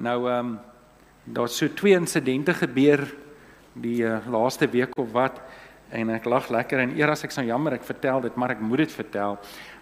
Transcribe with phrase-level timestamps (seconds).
[0.00, 0.58] Nou ehm um,
[1.24, 3.02] daar's so twee insidente gebeur
[3.72, 5.40] die uh, laaste week of wat
[5.92, 8.86] en ek lag lekker en eers ek sou jammer ek vertel dit maar ek moet
[8.86, 9.36] dit vertel.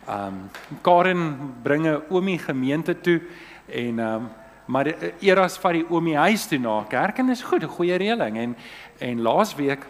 [0.09, 0.41] Ehm um,
[0.83, 1.23] Karen
[1.63, 3.21] bringe oomie gemeente toe
[3.69, 4.29] en ehm um,
[4.69, 4.91] maar
[5.25, 8.57] eers vat die oomie huis toe na kerk en is goed, 'n goeie reëling en
[8.99, 9.87] en laasweek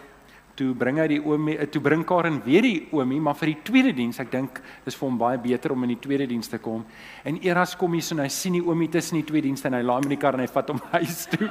[0.59, 3.95] toe bring hy die oomie toe bring Karen weer die oomie maar vir die tweede
[3.97, 6.83] diens ek dink dis vir hom baie beter om in die tweede diens te kom
[7.25, 9.85] en eers kom so en hy sien die oomie tussen die twee dienste en hy
[9.87, 11.51] laai hom in die kar en hy vat hom huis toe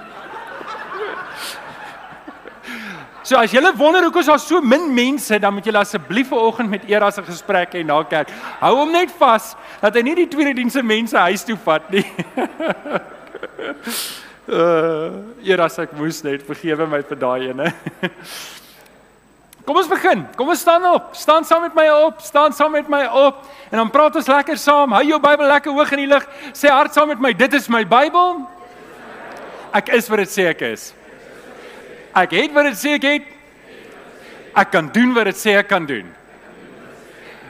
[3.28, 6.70] So as julle wonder hoekom is daar so min mense, dan moet julle asseblief vanoggend
[6.70, 8.30] met Eras 'n gesprek hê na kerk.
[8.62, 12.06] Hou hom net vas dat hy nie die tweede diense mense huis toe vat nie.
[14.48, 15.12] uh
[15.52, 17.74] Eras ek moes net vergewe my vir daai ene.
[19.68, 20.22] Kom ons begin.
[20.40, 21.10] Kom ons staan op.
[21.20, 22.22] Staan saam met my op.
[22.24, 23.42] Staan saam met my op.
[23.68, 24.96] En dan praat ons lekker saam.
[24.96, 26.24] Hou jou Bybel lekker hoog in die lug.
[26.56, 27.34] Sê hard saam met my.
[27.36, 28.46] Dit is my Bybel.
[29.76, 30.94] Ek is wat dit sê ek is.
[32.16, 33.28] Ek het wat dit sê ek het.
[34.58, 36.08] Ek kan doen wat dit sê ek kan doen.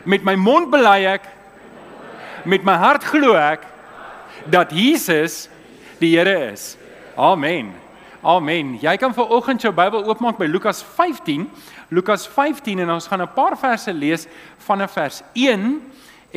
[0.10, 1.30] Met my mond bely ek
[2.48, 3.62] met my hart glo ek
[4.50, 5.46] dat Jesus
[6.02, 6.74] die Here is.
[7.14, 7.76] Amen.
[8.28, 8.74] Amen.
[8.84, 11.46] Jy kan vir oggend jou Bybel oopmaak by Lukas 15.
[11.96, 14.28] Lukas 15 en ons gaan 'n paar verse lees
[14.68, 15.80] van 'n vers 1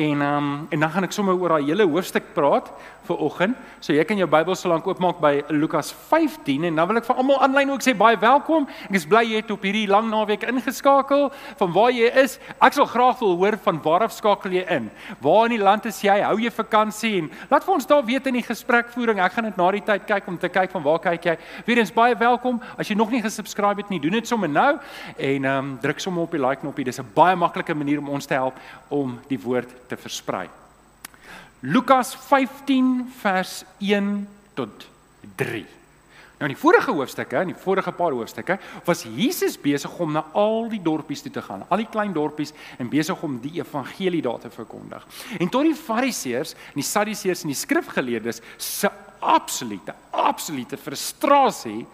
[0.00, 2.70] En ehm um, en dan gaan ek sommer oor daai hele hoofstuk praat
[3.04, 3.56] vir oggend.
[3.80, 7.06] So jy kan jou Bybel so lank oopmaak by Lukas 15 en dan wil ek
[7.08, 8.66] vir almal aanlyn ook sê baie welkom.
[8.86, 11.28] Ek is bly jy het op hierdie lang naweek ingeskakel.
[11.60, 14.88] Van waar jy is, ek sal graag wil hoor van waar af skakel jy in.
[15.24, 16.16] Waar in die land is jy?
[16.24, 19.20] Hou jy vakansie en laat vir ons daar weet in die gesprekvoering.
[19.20, 21.36] Ek gaan dit na die tyd kyk om te kyk van waar kyk jy.
[21.68, 22.60] Weerens baie welkom.
[22.78, 24.72] As jy nog nie gesubscribe het nie, doen dit sommer nou
[25.16, 26.84] en ehm um, druk sommer op die like knoppie.
[26.88, 28.56] Dis 'n baie maklike manier om ons te help
[28.88, 30.46] om die woord te versprei.
[31.66, 34.14] Lukas 15 vers 1
[34.56, 34.86] tot
[35.36, 35.66] 3.
[36.40, 40.22] Nou in die vorige hoofstukke, in die vorige paar hoofstukke, was Jesus besig om na
[40.32, 44.22] al die dorpies toe te gaan, al die klein dorpies en besig om die evangelie
[44.24, 45.04] daar te verkondig.
[45.36, 48.88] En tot die Fariseërs en die Sadduseërs en die skrifgeleerdes se
[49.20, 51.84] absolute absolute frustrasie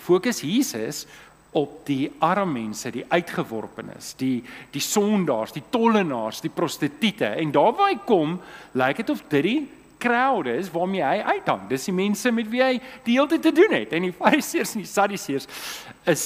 [0.00, 1.06] fokus Jesus
[1.52, 7.26] op die arme mense, die uitgeworpenes, die die sondaars, die tollenaars, die prostituie.
[7.26, 8.38] En daar waar hy kom,
[8.78, 9.60] lyk dit of dit die
[10.00, 11.66] crowd is waarmee hy uithang.
[11.68, 13.92] Dis die mense met wie hy die hele tyd te doen het.
[13.96, 15.48] En die Fariseërs en die Sadduseërs
[16.08, 16.24] is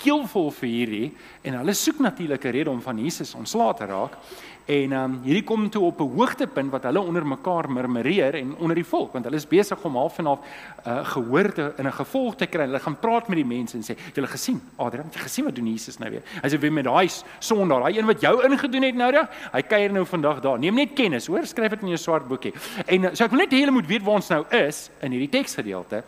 [0.00, 1.06] keelvol vir hierdie
[1.46, 4.16] en hulle soek natuurlik 'n rede om van Jesus ontslae te raak.
[4.66, 8.56] En ehm um, hierdie kom toe op 'n hoogtepunt wat hulle onder mekaar murmureer en
[8.56, 10.40] onder die volk want hulle is besig om half en half
[10.86, 12.64] uh, gehoor te in 'n gevolg te kry.
[12.64, 14.60] Hulle gaan praat met die mense en sê, "Het julle gesien?
[14.76, 16.22] Adrian, het jy gesien wat doen Jesus nou weer?
[16.42, 19.62] Hy sê weer met daai sondaar, daai een wat jou ingedoen het nou daai, hy
[19.62, 20.58] kuier nou vandag daar.
[20.58, 22.52] Neem net kennis, hoor, skryf dit in jou swart boekie."
[22.86, 25.10] En uh, so ek wil net hê julle moet weet waar ons nou is in
[25.10, 26.02] hierdie teksgedeelte.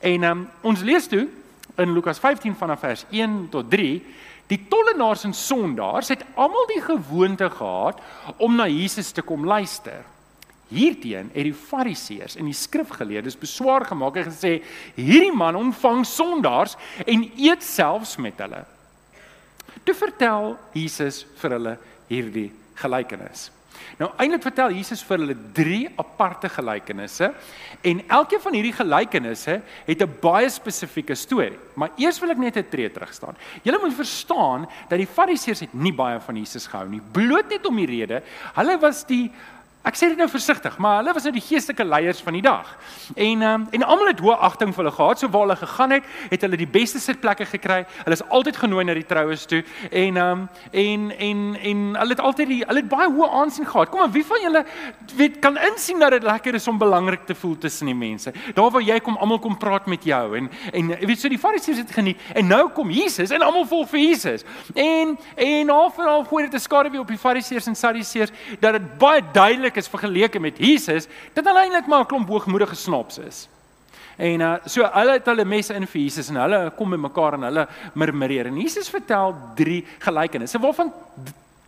[0.00, 1.28] En ehm um, ons lees toe
[1.76, 4.02] in Lukas 15 vanaf vers 1 tot 3
[4.50, 8.00] Die tollenaars en sondaars het almal die gewoonte gehad
[8.36, 10.04] om na Jesus te kom luister.
[10.68, 14.62] Hierteen het die Fariseërs en die skrifgeleerdes beswaar gemaak en gesê:
[14.96, 18.64] "Hierdie man ontvang sondaars en eet selfs met hulle."
[19.84, 21.78] Toe vertel Jesus vir hulle
[22.08, 23.50] hierdie gelykenis.
[23.98, 27.30] Nou eintlik vertel Jesus vir hulle drie aparte gelykenisse
[27.82, 31.58] en elkeen van hierdie gelykenisse het 'n baie spesifieke storie.
[31.74, 33.36] Maar eers wil ek net 'n tree terug staan.
[33.62, 37.00] Julle moet verstaan dat die Fariseërs het nie baie van Jesus gehou nie.
[37.12, 38.22] Bloot net om die rede,
[38.54, 39.30] hulle was die
[39.84, 42.70] Ek sê dit nou versigtig, maar hulle was nou die geestelike leiers van die dag.
[43.20, 45.20] En um, en almal het hoë agting vir hulle gehad.
[45.20, 47.82] So waar hulle gegaan het, het hulle die beste sitplekke gekry.
[48.06, 52.22] Hulle is altyd genooi na die troues toe en um, en en en hulle het
[52.30, 53.90] altyd die hulle het baie hoë aansien gehad.
[53.92, 54.62] Kom maar, wie van julle
[55.18, 58.32] weet kan insien dat dit lekker is om belangrik te voel tussen die mense?
[58.56, 61.84] Daar waar jy kom, almal kom praat met jou en en weet so die Fariseërs
[61.84, 64.48] het geniet en nou kom Jesus en almal volg vir Jesus.
[64.72, 68.32] En en half en half gooi dit 'n skare weer op die Fariseërs en Sadduseërs
[68.60, 72.28] dat dit baie duidelik duidelik is vergeleke met Jesus, dit hulle eintlik maar 'n klomp
[72.28, 73.48] hoogmoedige snaps is.
[74.16, 77.34] En uh so hulle het hulle messe in vir Jesus en hulle kom by mekaar
[77.34, 78.46] en hulle murmureer.
[78.46, 80.92] En Jesus vertel drie gelykenisse waarvan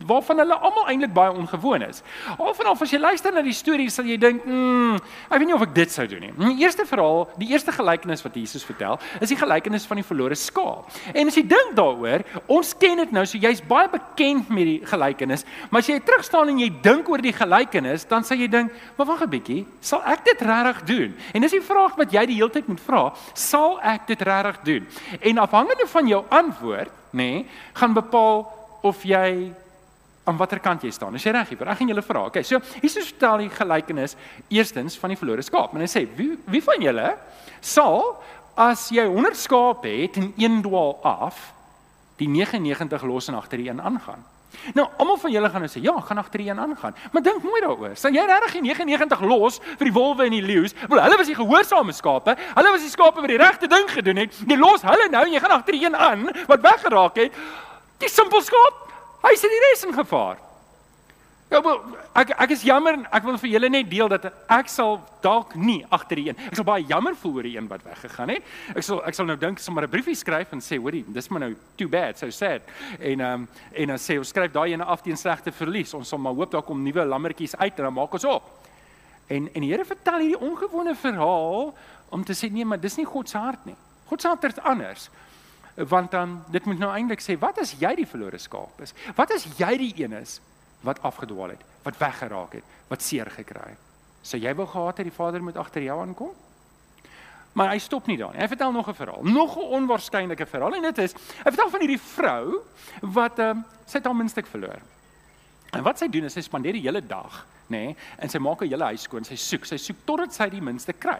[0.05, 2.01] waarvan hulle almal eintlik baie ongewoon is.
[2.37, 4.95] Al van al as jy luister na die storie sal jy dink, "Mm,
[5.31, 8.21] ek weet nie of ek dit sou doen nie." Die eerste verhaal, die eerste gelykenis
[8.23, 10.85] wat Jesus vertel, is die gelykenis van die verlore skaap.
[11.13, 14.81] En as jy dink daaroor, ons ken dit nou, so jy's baie bekend met die
[14.85, 18.47] gelykenis, maar as jy terug staan en jy dink oor die gelykenis, dan sal jy
[18.47, 22.11] dink, "Maar wag 'n bietjie, sal ek dit regtig doen?" En dis die vraag wat
[22.11, 24.87] jy die hele tyd moet vra, "Sal ek dit regtig doen?"
[25.21, 29.53] En afhangende van jou antwoord, nê, nee, gaan bepaal of jy
[30.27, 31.15] aan watter kant jy staan.
[31.15, 31.71] Is jy reg hiervoor?
[31.71, 32.25] Ek gaan julle vra.
[32.27, 34.17] Okay, so Jesus vertel die gelykenis
[34.51, 35.75] eerstens van die verlore skaap.
[35.75, 37.17] En hy sê, "Wie wie van julle
[37.61, 38.21] sal
[38.55, 41.53] as jy 100 skape het en een dwaal af,
[42.17, 44.23] die 99 los en agter die een aangaan?"
[44.73, 47.43] Nou, almal van julle gaan nou sê, "Ja, gaan agter die een aangaan." Maar dink
[47.43, 47.95] mooi daaroor.
[47.95, 50.73] Sal jy regtig die 99 los vir die wolwe en die leeu's?
[50.89, 52.35] Wel, hulle was die gehoorsame skape.
[52.55, 54.33] Hulle was die skape wat die regte ding gedoen het.
[54.47, 57.31] Jy los hulle nou en jy gaan agter die een aan wat weggeraak het.
[57.97, 58.86] Die simpel skaap
[59.27, 60.37] Hy sit die res in gevaar.
[61.51, 61.79] Ja, maar
[62.19, 65.79] ek ek is jammer, ek wil vir julle net deel dat ek sal dalk nie
[65.95, 66.39] agter die een.
[66.49, 68.49] Ek sal baie jammer voel oor die een wat weggegaan het.
[68.73, 71.39] Ek sal ek sal nou dink sommer 'n briefie skryf en sê, hoorie, dis maar
[71.39, 72.61] nou too bad, so sad.
[72.99, 75.93] En ehm um, en dan sê ons skryf daai ene af teen slegte verlies.
[75.93, 78.43] Ons sal maar hoop daar kom nuwe lammetjies uit en dan maak ons op.
[79.27, 81.73] En en die Here vertel hierdie ongewone verhaal
[82.09, 83.75] om te sê nee, maar dis nie God se hart nie.
[84.05, 85.09] God se hart is anders
[85.77, 88.93] want dan dit moet nou eintlik sê wat as jy die verlore skaap is?
[89.15, 90.39] Wat as jy die een is
[90.85, 93.83] wat afgedwaal het, wat weggeraak het, wat seer gekry het?
[94.25, 96.33] Sou jy wou gehad het die Vader moet agter jou aankom?
[97.57, 98.41] Maar hy stop nie daar nie.
[98.41, 101.79] Hy vertel nog 'n verhaal, nog 'n onwaarskynlike verhaal en dit is hy vertel van
[101.79, 102.61] hierdie vrou
[103.01, 104.81] wat ehm um, sy het haar muntstuk verloor.
[105.71, 108.59] En wat sy doen is sy spandeer die hele dag, nê, nee, en sy maak
[108.59, 109.23] haar hele huis skoon.
[109.23, 111.19] Sy soek, sy soek totdat sy die muntstuk kry.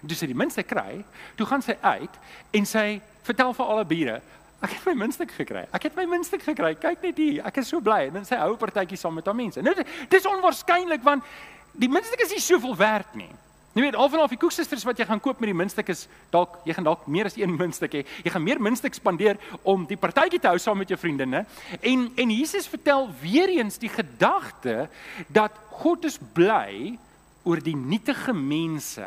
[0.00, 1.04] Toe sy die muntstuk kry,
[1.36, 2.20] toe gaan sy uit
[2.56, 4.20] en sy vertel vir alle bure,
[4.60, 5.66] ek het my muntstuk gekry.
[5.76, 6.74] Ek het my muntstuk gekry.
[6.80, 8.06] Kyk net hier, ek is so bly.
[8.08, 9.62] En dan sê hy hou 'n partytjie saam met haar mense.
[9.62, 9.74] Nou
[10.08, 11.24] dis onwaarskynlik want
[11.72, 13.30] die muntstuk is nie soveel werd nie.
[13.72, 16.08] Jy weet, al van al die koeksisters wat jy gaan koop met die muntstuk is
[16.30, 18.02] dalk jy gaan dalk meer as een muntstuk hê.
[18.24, 21.44] Jy gaan meer muntstuk spandeer om die partytjie te hou saam met jou vriendinne.
[21.80, 24.88] En en Jesus vertel weer eens die gedagte
[25.28, 26.98] dat God is bly
[27.44, 29.06] oor die nietige mense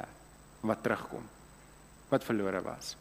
[0.64, 1.24] wat terugkom
[2.14, 2.96] wat verlore was.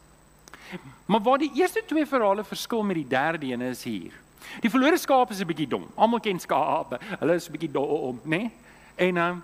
[1.07, 4.13] Maar waar die eerste twee verhale verskil met die derde een is hier.
[4.61, 5.87] Die verlore skaap is 'n bietjie dom.
[5.95, 6.99] Almal ken skaape.
[7.19, 8.37] Hulle is 'n bietjie dom, né?
[8.37, 8.53] Nee?
[8.95, 9.43] En um,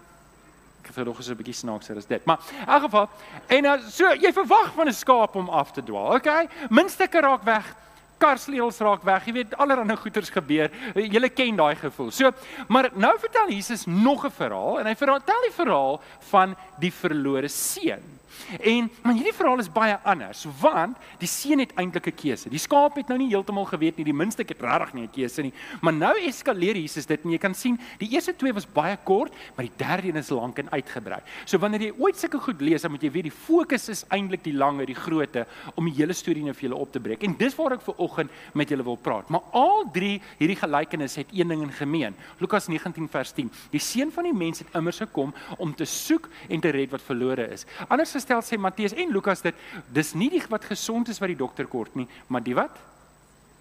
[0.82, 2.24] ek het nog 'n bietjie snaakser as dit.
[2.24, 3.08] Maar in elk geval,
[3.46, 6.14] en uh, so jy verwag van 'n skaap om af te dwaal.
[6.14, 6.48] Okay?
[6.68, 7.74] Minstukke raak weg
[8.18, 9.26] karsleels raak weg.
[9.26, 10.70] Jy weet allerlei goeters gebeur.
[10.94, 12.10] Jy ken daai gevoel.
[12.10, 12.32] So,
[12.68, 16.00] maar nou vertel Jesus nog 'n verhaal en hy vertel die verhaal
[16.30, 18.17] van die verlore seun.
[18.60, 22.48] En maar hierdie verhaal is baie anders want die seun het eintlik 'n keuse.
[22.48, 25.42] Die skaap het nou nie heeltemal geweet nie, die minste het regtig nie 'n keuse
[25.42, 25.52] nie.
[25.80, 29.32] Maar nou eskaleer Jesus dit en jy kan sien, die eerste twee was baie kort,
[29.56, 31.20] maar die derde een is lank en uitgebrei.
[31.44, 34.44] So wanneer jy ooit sulke goed lees, dan moet jy weet die fokus is eintlik
[34.44, 37.22] die lange, die grootte om die hele storie nou vir julle op te breek.
[37.22, 39.28] En dis waar ek vir oggend met julle wil praat.
[39.28, 42.14] Maar al drie hierdie gelykenisse het een ding in gemeen.
[42.38, 43.50] Lukas 19 vers 10.
[43.70, 47.02] Die seun van die mens het immers gekom om te soek en te red wat
[47.02, 47.66] verlore is.
[47.88, 49.56] Anders is stel sê Matteus en Lukas dit
[49.94, 52.74] dis nie die wat gesond is wat die dokter kort nie, maar die wat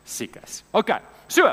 [0.08, 0.64] siek is.
[0.72, 0.94] OK.
[1.28, 1.50] So,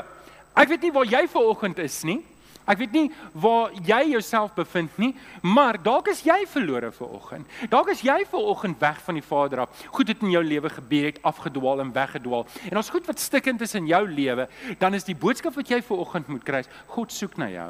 [0.55, 2.21] ek weet nie waar jy vanoggend is nie.
[2.65, 5.11] Ek weet nie waar jy jouself bevind nie,
[5.45, 7.45] maar dalk is jy verlore vanoggend.
[7.69, 9.83] Dalk is jy vanoggend weg van die Vader af.
[9.93, 12.47] Goed het in jou lewe gebeur het, afgedwaal en weggedwaal.
[12.71, 14.47] En as goed wat stikkend is in jou lewe,
[14.81, 16.63] dan is die boodskap wat jy vanoggend moet kry,
[16.95, 17.69] God soek na jou.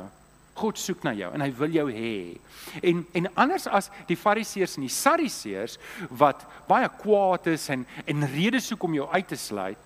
[0.56, 2.38] God soek na jou en hy wil jou hê.
[2.82, 5.80] En en anders as die fariseërs en die sadiseërs
[6.10, 9.82] wat baie kwaad is en en redes soek om jou uit te sluit,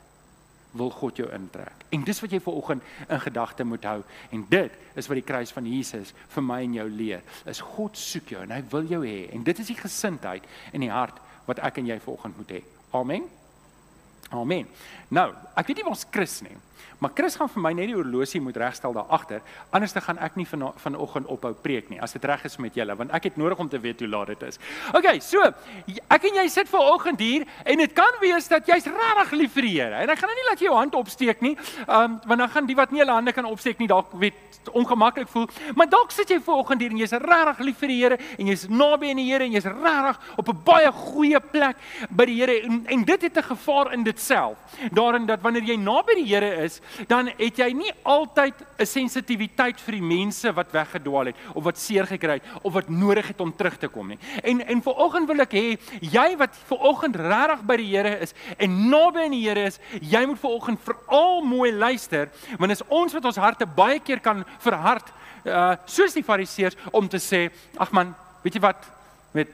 [0.78, 1.86] wil God jou intrek.
[1.90, 4.04] En dis wat jy ver oggend in gedagte moet hou
[4.36, 7.26] en dit is wat die kruis van Jesus vir my en jou leer.
[7.50, 10.86] Is God soek jou en hy wil jou hê en dit is die gesindheid in
[10.86, 11.18] die hart
[11.50, 12.64] wat ek en jy ver oggend moet hê.
[12.94, 13.26] Amen.
[14.30, 14.68] Amen.
[15.10, 16.54] Nou, ek weet nie waar's Chris nie.
[17.00, 19.42] Maar Chris gaan vir my net die horlosie moet regstel daar agter.
[19.70, 22.76] Anders dan gaan ek nie van vanoggend ophou preek nie as dit reg is met
[22.76, 24.60] julle want ek het nodig om te weet hoe laat dit is.
[24.94, 25.42] OK, so
[26.08, 29.68] ek en jy sit vanoggend hier en dit kan wees dat jy's regtig lief vir
[29.70, 29.96] die Here.
[30.04, 31.56] En ek gaan nou nie laat jy jou hand opsteek nie.
[31.88, 35.28] Um, want dan gaan die wat nie hulle hande kan opsteek nie dalk weet ongemaklik
[35.28, 35.48] voel.
[35.76, 38.66] Maar dalk sit jy vanoggend hier en jy's regtig lief vir die Here en jy's
[38.70, 41.78] naby aan die Here en jy's regtig op 'n baie goeie plek
[42.10, 44.58] by die Here en, en dit het 'n gevaar in dit self.
[44.92, 46.69] Daarin dat wanneer jy naby die Here is,
[47.08, 51.78] dan het jy nie altyd 'n sensitiwiteit vir die mense wat weggedwaal het of wat
[51.78, 54.20] seer gekry het of wat nodig het om terug te kom nie.
[54.44, 58.90] En en vanoggend wil ek hê jy wat vanoggend regtig by die Here is en
[58.90, 63.26] naby aan die Here is, jy moet vanoggend veral mooi luister want is ons wat
[63.26, 65.06] ons harte baie keer kan verhard
[65.46, 68.86] uh soos die fariseërs om te sê ag man, weet jy wat
[69.32, 69.48] met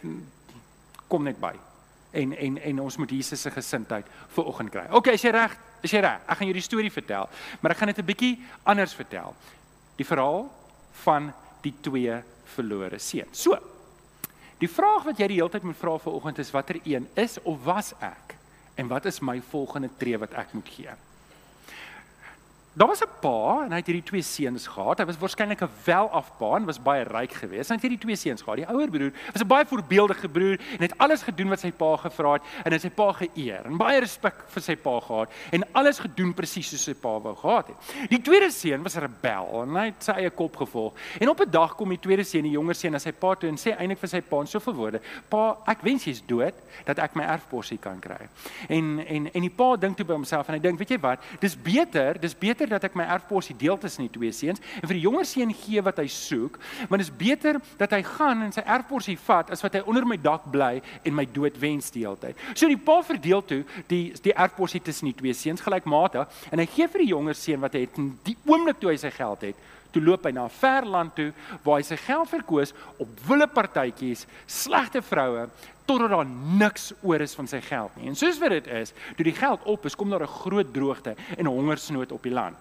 [1.07, 1.64] kom net by
[2.15, 4.85] en en en ons moet Jesus se gesindheid vir oggend kry.
[4.91, 7.29] OK, as jy reg, as jy reg, ek gaan jou die storie vertel,
[7.61, 9.35] maar ek gaan dit 'n bietjie anders vertel.
[9.97, 10.49] Die verhaal
[11.03, 12.21] van die twee
[12.55, 13.41] verlore seuns.
[13.41, 13.57] So.
[14.59, 17.37] Die vraag wat jy die hele tyd moet vra vir oggend is watter een is
[17.43, 18.35] of was ek?
[18.75, 20.95] En wat is my volgende tree wat ek moet gee?
[22.75, 24.97] Daar was 'n pa en hy het hierdie twee seuns gehad.
[24.97, 27.69] Hy was waarskynlik 'n welafpa en was baie ryk geweest.
[27.69, 28.57] Hy het hierdie twee seuns gehad.
[28.57, 31.95] Die ouer broer was 'n baie voorbeeldige broer en het alles gedoen wat sy pa
[31.95, 35.63] gevra het en het sy pa geëer en baie respek vir sy pa gehad en
[35.71, 38.09] alles gedoen presies soos sy pa wou gehad het.
[38.09, 40.93] Die tweede seun was 'n rebel en hy het sy eie kop gevolg.
[41.19, 43.49] En op 'n dag kom die tweede seun, die jonger seun, na sy pa toe
[43.49, 46.53] en sê eintlik vir sy pa in soveel woorde: "Pa, ek wens jy's dood
[46.83, 48.27] dat ek my erfporsie kan kry."
[48.67, 51.19] En en en die pa dink toe by homself en hy dink, "Weet jy wat?
[51.39, 54.87] Dis beter, dis beter beter dat ek my erfporsie deel tussen die twee seuns en
[54.87, 56.57] vir die jonger seun gee wat hy soek,
[56.89, 60.07] want dit is beter dat hy gaan en sy erfporsie vat as wat hy onder
[60.07, 62.41] my dak bly en my dood wens die hele tyd.
[62.55, 66.67] So die pa verdeel toe die die erfporsie tussen die twee seuns gelykmatig en hy
[66.71, 69.49] gee vir die jonger seun wat hy het in die oomblik toe hy sy geld
[69.51, 71.31] het toe loop hy na 'n ver land toe
[71.63, 75.47] waar hy sy geld verkoos op wille partytjies, slegte vroue
[75.85, 76.25] totdat daar
[76.59, 78.07] niks oor is van sy geld nie.
[78.09, 81.15] En soos wat dit is, toe die geld op is, kom daar 'n groot droogte
[81.37, 82.55] en hongersnood op die land.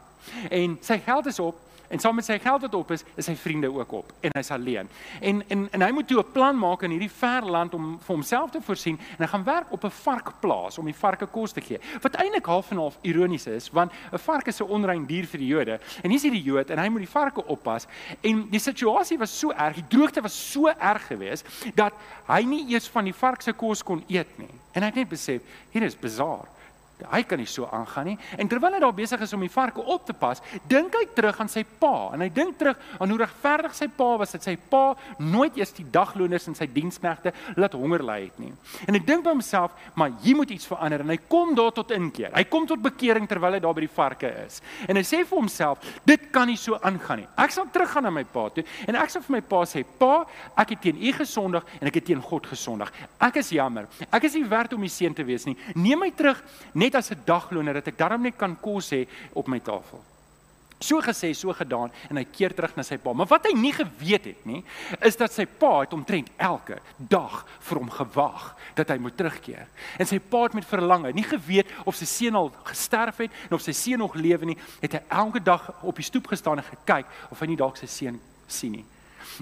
[0.50, 1.56] En sy geld is op
[1.88, 4.50] En saam met sy geld wat op is, is sy vriende ook op en hy's
[4.50, 4.88] alleen.
[5.20, 8.14] En en en hy moet toe 'n plan maak in hierdie ver land om vir
[8.14, 11.60] homself te voorsien en hy gaan werk op 'n varkplaas om die varke kos te
[11.60, 11.80] gee.
[12.00, 15.38] Wat eintlik half en half ironies is, want 'n vark is 'n onrein dier vir
[15.38, 15.80] die Jode.
[16.02, 17.86] En hier's hierdie Jood en hy moet die varke oppas.
[18.20, 21.92] En die situasie was so erg, die droogte was so erg geweest dat
[22.26, 24.50] hy nie eers van die vark se kos kon eet nie.
[24.72, 26.48] En hy het net besef, hier is bizar.
[27.10, 28.16] Hy kan nie so aangaan nie.
[28.38, 31.38] En terwyl hy daar besig is om die varke op te pas, dink hy terug
[31.40, 34.56] aan sy pa en hy dink terug aan hoe regverdig sy pa was dat sy
[34.70, 38.52] pa nooit eers die dagloners en sy diensknegte laat honger ly het nie.
[38.88, 41.92] En hy dink by homself, maar hier moet iets verander en hy kom daar tot
[41.94, 42.32] inkeer.
[42.34, 44.60] Hy kom tot bekering terwyl hy daar by die varke is.
[44.88, 47.28] En hy sê vir homself, dit kan nie so aangaan nie.
[47.40, 50.26] Ek sal teruggaan na my pa toe en ek sal vir my pa sê, "Pa,
[50.56, 52.92] ek het teen U gesondig en ek het teen God gesondig.
[53.20, 53.86] Ek is jammer.
[54.12, 55.56] Ek is nie werd om U seun te wees nie.
[55.74, 56.42] Neem my terug."
[56.74, 60.02] net as 'n dagloner dat ek darm net kan kos hê op my tafel.
[60.80, 63.12] So gesê, so gedaan en hy keer terug na sy pa.
[63.16, 64.62] Maar wat hy nie geweet het nie,
[65.00, 69.68] is dat sy pa het omtrent elke dag vir hom gewag dat hy moet terugkeer.
[69.98, 73.56] En sy pa het met verlange, nie geweet of sy seun al gesterf het en
[73.56, 76.68] of sy seun nog lewe nie, het hy elke dag op die stoep gestaan en
[76.68, 78.20] gekyk of hy nie dalk sy seun
[78.50, 78.84] sien nie.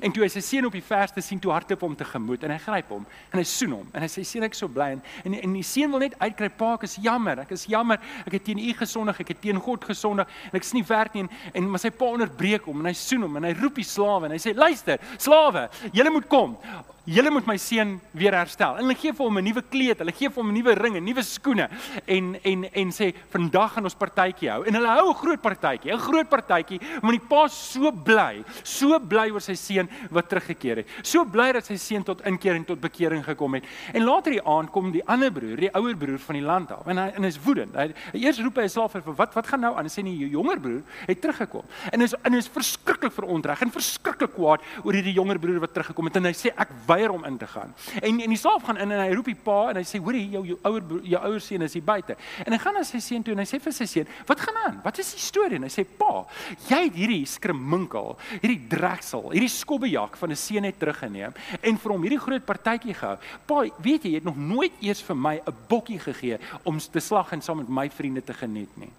[0.00, 2.58] En toe hy sy seun op die verste sien, toe hardloop hom tegemoet en hy
[2.62, 4.92] gryp hom en hy soen hom en hy sê seun ek so bly.
[4.96, 8.00] En en, en die seun wil net uitkry pa ek is jammer ek is jammer.
[8.24, 11.18] Ek het teen u gesondig ek het teen God gesondig en ek is nie werd
[11.18, 11.26] nie.
[11.26, 13.88] En, en maar sy pa onderbreek hom en hy soen hom en hy roep die
[13.88, 16.56] slawe en hy sê luister slawe julle moet kom
[17.04, 18.76] julle moet my seun weer herstel.
[18.78, 20.96] En hulle gee vir hom 'n nuwe kleed, hulle gee vir hom 'n nuwe ring
[20.96, 21.68] en nuwe skoene
[22.06, 24.62] en en en sê vandag gaan ons partytjie hou.
[24.64, 28.98] En hulle hou 'n groot partytjie, 'n groot partytjie want die pa so bly, so
[29.00, 30.86] bly oor sy seun wat teruggekeer het.
[31.02, 33.64] So bly dat sy seun tot inkeer en tot bekering gekom het.
[33.92, 36.86] En later die aand kom die ander broer, die ouer broer van die land af
[36.86, 37.74] en hy en hy's woedend.
[37.74, 39.84] Hy, eers roep hy slaaf vir wat wat gaan nou aan?
[39.84, 41.64] Hy sê nie die jonger broer het teruggekom.
[41.92, 46.06] En is en is verskriklik verontreg en verskriklik kwaad oor hierdie jonger broer wat teruggekom
[46.06, 47.74] het en hy sê ek weier om in te gaan.
[48.00, 50.24] En en die slaaf gaan in en hy roep die pa en hy sê hoorie
[50.32, 50.82] jou jou ouer
[51.12, 52.16] jou ouer seun is hier buite.
[52.44, 54.56] En hy gaan na sy seun toe en hy sê vir sy seun, "Wat gaan
[54.66, 54.80] aan?
[54.84, 56.26] Wat is die storie?" En hy sê, "Pa,
[56.68, 61.32] jy het hierdie skreminkel, hierdie dreksel, hierdie skobbejak van 'n seun net teruggeneem
[61.62, 63.18] en vir hom hierdie groot partytjie gehou.
[63.46, 67.00] Pa, weet jy, jy het nog nooit eers vir my 'n bokkie gegee om te
[67.00, 68.92] slag en saam met my vriende te geniet nie."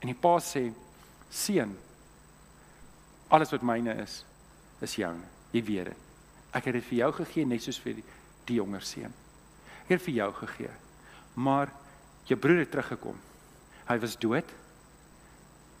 [0.00, 0.72] En die pa sê,
[1.30, 1.76] "Seun,
[3.28, 4.24] alles wat myne is,
[4.80, 5.26] is joune.
[5.54, 6.03] Jy weet dit.
[6.54, 8.04] Ek het dit vir jou gegee net soos vir die,
[8.48, 9.14] die jonger seun.
[9.84, 10.74] Ek het vir jou gegee.
[11.34, 11.72] Maar
[12.28, 13.16] jou broer het teruggekom.
[13.88, 14.52] Hy was dood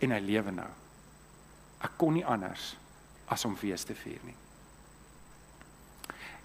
[0.04, 0.70] en hy lewe nou.
[1.84, 2.74] Ek kon nie anders
[3.30, 4.36] as om fees te vier nie.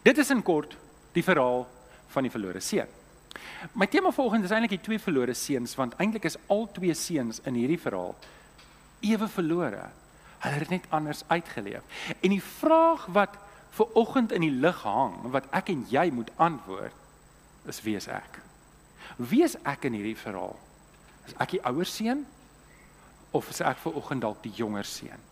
[0.05, 0.77] Dit is in kort
[1.15, 1.65] die verhaal
[2.13, 2.87] van die verlore seun.
[3.75, 7.41] My tema volgens is eintlik die twee verlore seuns want eintlik is al twee seuns
[7.49, 8.15] in hierdie verhaal
[9.05, 9.89] ewe verlore.
[10.39, 11.83] Hulle het net anders uitgeleef.
[12.21, 13.35] En die vraag wat
[13.77, 16.95] vir oggend in die lig hang wat ek en jy moet antwoord
[17.69, 18.39] is wie is ek?
[19.17, 20.57] Wie is ek in hierdie verhaal?
[21.27, 22.25] Is ek die ouer seun
[23.35, 25.28] of is ek vir oggend dalk die jonger seun?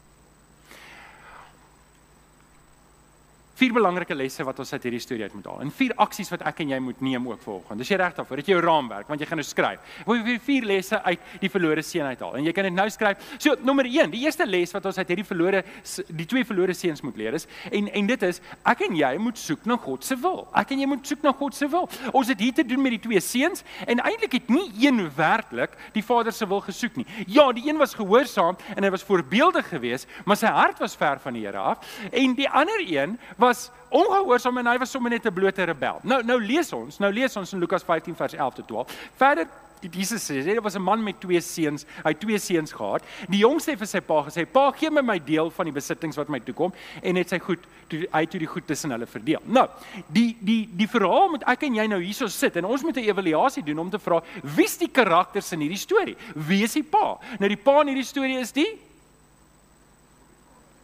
[3.57, 6.43] Vier belangrike lesse wat ons uit hierdie storie uit moet haal en vier aksies wat
[6.49, 7.81] ek en jy moet neem ook volgende.
[7.81, 8.41] Dis jy reg daarvoor.
[8.41, 9.95] Dit is jou raamwerk want jy gaan nou skryf.
[10.05, 13.23] Wil jy vier lesse uit die verlore seun uithaal en jy kan dit nou skryf.
[13.41, 15.63] So nommer 1, die eerste les wat ons uit hierdie verlore
[16.19, 19.41] die twee verlore seuns moet leer is en en dit is ek en jy moet
[19.41, 20.43] soek na God se wil.
[20.57, 21.89] Ek en jy moet soek na God se wil.
[22.13, 25.73] Ons het hier te doen met die twee seuns en eintlik het nie een werklik
[25.95, 27.07] die Vader se wil gesoek nie.
[27.25, 31.17] Ja, die een was gehoorsaam en hy was voorbeeldig geweest, maar sy hart was ver
[31.23, 35.11] van die Here af en die ander een was was ongehoorsaam en hy was sommer
[35.11, 35.99] net 'n blote rebel.
[36.03, 38.99] Nou nou lees ons, nou lees ons in Lukas 15 vers 11 tot 12.
[39.15, 39.47] Verder
[39.81, 41.85] Jesus sê, daar was 'n man met twee seuns.
[42.03, 43.03] Hy het twee seuns gehad.
[43.29, 46.15] Die jongste het vir sy pa gesê: "Pa, gee my my deel van die besittings
[46.15, 46.73] wat my toekom."
[47.03, 49.41] En het sy goed toe hy toe die goed tussen hulle verdeel.
[49.45, 49.67] Nou,
[50.07, 53.09] die die die verhaal moet ek en jy nou hierso sit en ons moet 'n
[53.09, 56.17] evaluasie doen om te vra: Wie's die karakters in hierdie storie?
[56.33, 57.19] Wie is die pa?
[57.39, 58.79] Nou die pa in hierdie storie is die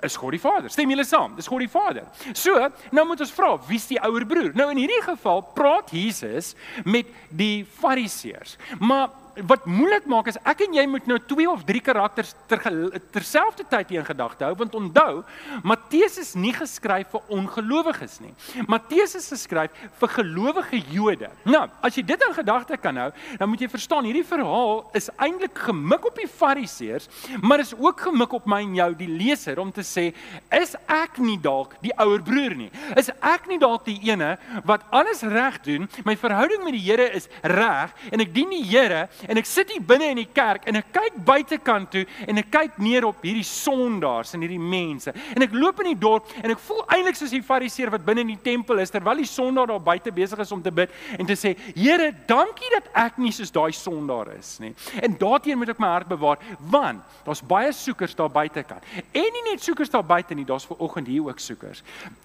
[0.04, 0.72] is God die Vader.
[0.74, 1.36] Stem julle saam?
[1.38, 2.08] Dis God die Vader.
[2.34, 2.54] So,
[2.92, 4.52] nou moet ons vra, wie's die ouer broer?
[4.58, 6.54] Nou in hierdie geval praat Jesus
[6.86, 8.58] met die Fariseërs.
[8.80, 9.12] Maar
[9.50, 13.98] wat moeilik maak is ek en jy moet nou twee of drie karakters terselfdertyd ter
[13.98, 15.24] in gedagte hou want onthou
[15.64, 18.32] Matteus is nie geskryf vir ongelowiges nie.
[18.70, 21.30] Matteus is geskryf vir gelowige Jode.
[21.48, 23.10] Nou, as jy dit in gedagte kan hou,
[23.40, 27.10] dan moet jy verstaan hierdie verhaal is eintlik gemik op die Fariseërs,
[27.42, 30.10] maar is ook gemik op my en jou die leser om te sê,
[30.54, 32.70] is ek nie dalk die ouer broer nie?
[33.00, 34.36] Is ek nie dalk die ene
[34.68, 35.88] wat alles reg doen?
[36.08, 39.72] My verhouding met die Here is reg en ek dien die Here en ek sit
[39.74, 43.24] hier binne in die kerk en ek kyk buitekant toe en ek kyk neer op
[43.26, 45.14] hierdie sondaars en hierdie mense.
[45.36, 48.26] En ek loop in die dorp en ek voel eintlik soos die fariseer wat binne
[48.26, 51.30] in die tempel is terwyl die sondaar daar buite besig is om te bid en
[51.30, 55.70] te sê: "Here, dankie dat ek nie soos daai sondaar is nie." En daarteenoor moet
[55.70, 58.84] ek my hart bewaar want daar's baie soekers daar buitekant.
[59.12, 61.84] En nie net soekers daar buite nie, daar's ver oggend hier ook soekers.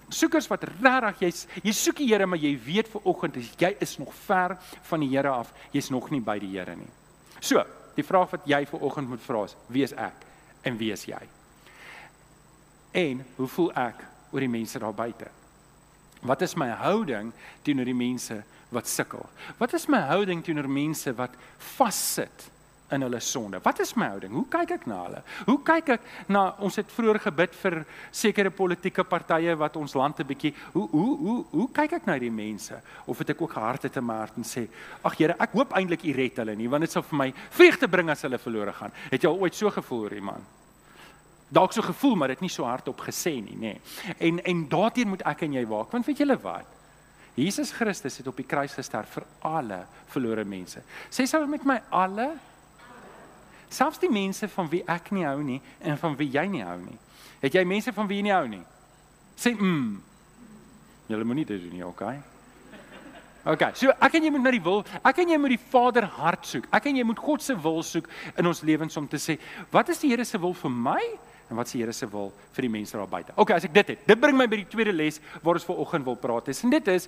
[0.09, 3.97] Soekers wat regtig jy's jy soek die Here, maar jy weet ver oggend jy is
[3.97, 4.57] nog ver
[4.89, 5.53] van die Here af.
[5.71, 6.88] Jy's nog nie by die Here nie.
[7.39, 7.63] So,
[7.95, 10.25] die vraag wat jy vir oggend moet vra is: Wie is ek
[10.67, 11.21] en wie is jy?
[12.91, 15.29] En hoe voel ek oor die mense daar buite?
[16.21, 17.31] Wat is my houding
[17.63, 18.41] teenoor die mense
[18.75, 19.23] wat sukkel?
[19.57, 21.35] Wat is my houding teenoor mense wat
[21.75, 22.49] vassit?
[22.91, 23.59] In hulle sonde.
[23.63, 24.33] Wat is my houding?
[24.33, 25.21] Hoe kyk ek na hulle?
[25.45, 27.77] Hoe kyk ek na ons het vroeër gebid vir
[28.11, 32.17] sekere politieke partye wat ons land 'n bietjie hoe hoe hoe hoe kyk ek na
[32.19, 32.81] die mense?
[33.05, 34.67] Of het ek ook gehard het in my hart en sê,
[35.03, 37.87] "Ag Here, ek hoop eintlik U red hulle nie, want dit sal vir my vreugde
[37.87, 40.43] bring as hulle verlore gaan." Het jy al ooit so gevoel oor iemand?
[41.51, 43.59] Dalk so gevoel, maar dit nie so hardop gesê nie, nê.
[43.59, 43.81] Nee.
[44.19, 46.65] En en daarteen moet ek en jy waak, want weet julle wat?
[47.39, 50.81] Jesus Christus het op die kruis gesterf vir alle verlore mense.
[51.11, 52.29] Sê sou met my alle
[53.69, 56.77] Selfs die mense van wie ek nie hou nie en van wie jy nie hou
[56.81, 56.97] nie.
[57.41, 58.63] Het jy mense van wie jy nie hou nie?
[59.39, 60.01] Sê mm.
[61.09, 62.19] Julle moenie dit doen nie, okay?
[63.49, 66.05] Okay, so ek en jy moet na die wil, ek en jy moet die Vader
[66.19, 66.67] hart soek.
[66.75, 69.37] Ek en jy moet God se wil soek in ons lewens om te sê,
[69.71, 70.99] wat is die Here se wil vir my
[71.49, 73.33] en wat is die Here se wil vir die mense daar buite?
[73.39, 76.05] Okay, as ek dit het, dit bring my by die tweede les waar ons vanoggend
[76.11, 76.51] wil praat.
[76.51, 77.07] Is, en dit is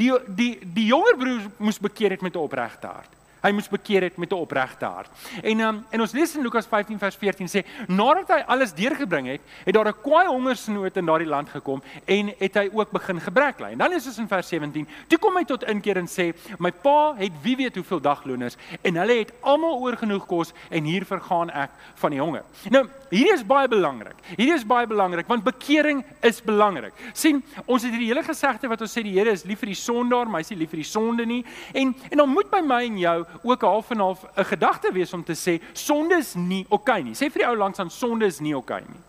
[0.00, 3.17] die die die jonger broer moes bekeer het met 'n opregte hart.
[3.42, 5.10] Hy moes bekeer het met 'n opregte hart.
[5.42, 9.26] En um, en ons lees in Lukas 15 vers 14 sê nadat hy alles deurgebring
[9.26, 13.20] het, het daar 'n kwaai hongersnood in daardie land gekom en het hy ook begin
[13.20, 13.70] gebrek ly.
[13.72, 14.88] En dan is ons in vers 17.
[15.06, 18.96] Toe kom hy tot inkeer en sê: "My pa het wie weet hoeveel dagloners en
[18.96, 23.32] hulle het almal oor genoeg kos en hier vergaan ek van die honger." Nou, hierdie
[23.32, 24.16] is baie belangrik.
[24.36, 26.92] Hierdie is baie belangrik want bekering is belangrik.
[27.12, 29.74] sien, ons het hierdie hele gesegde wat ons sê die Here is lief vir die
[29.74, 31.44] sondaar, maar hy is nie lief vir die sonde nie.
[31.74, 35.12] En en dan moet by my en jou ook half en half 'n gedagte wees
[35.12, 37.14] om te sê sonde is nie oukei okay nie.
[37.14, 39.02] Sê vir die ou langs aan sonde is nie oukei okay nie.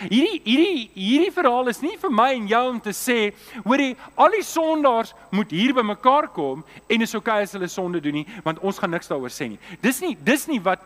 [0.00, 4.30] Hierdie hierdie hierdie verhaal is nie vir my en jou om te sê, hoorie, al
[4.30, 8.20] die sondaars moet hier by mekaar kom en is oukei okay as hulle sonde doen
[8.20, 9.60] nie, want ons gaan niks daaroor sê nie.
[9.82, 10.80] Dis nie dis nie wat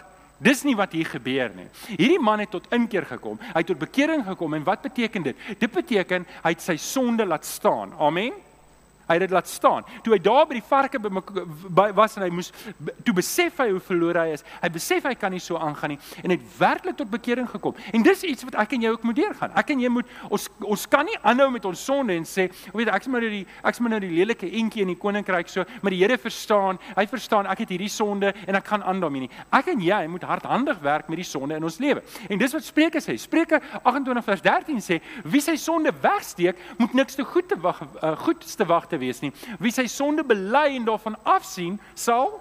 [0.45, 1.69] dis nie wat hier gebeur nie.
[1.95, 3.39] Hierdie man het tot inkeer gekom.
[3.53, 5.47] Hy het tot bekering gekom en wat beteken dit?
[5.61, 7.95] Dit beteken hy het sy sonde laat staan.
[8.03, 8.35] Amen.
[9.07, 9.85] Hy het dit laat staan.
[10.03, 12.51] Toe hy daar by die varke by was en hy moes
[13.05, 14.45] toe besef hy hoe verlore hy is.
[14.63, 17.77] Hy besef hy kan nie so aangaan nie en het werklik tot bekering gekom.
[17.93, 19.53] En dis iets wat ek en jy ook moet deurgaan.
[19.61, 22.91] Ek en jy moet ons ons kan nie aanhou met ons sonde en sê, weet
[22.93, 25.67] ek is maar nou die ek's maar nou die lelike entjie in die koninkryk so,
[25.83, 26.81] maar die Here verstaan.
[26.97, 29.31] Hy verstaan ek het hierdie sonde en ek gaan aan daarmee nie.
[29.55, 32.03] Ek en jy moet hardhandig werk met die sonde in ons lewe.
[32.29, 33.17] En dis wat Spreuke sê.
[33.21, 37.81] Spreuke 28 vers 13 sê, wie sy sonde wegsteek, moet niks te goed te wag
[37.85, 39.33] uh, goedste wag te wees nie.
[39.63, 42.33] Wie sy sonde bely en daarvan afsien, sal